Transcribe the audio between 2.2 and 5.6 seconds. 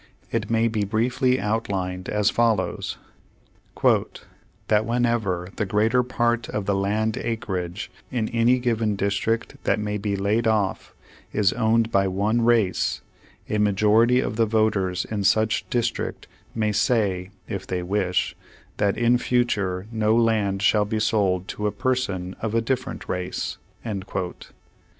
follows: "That whenever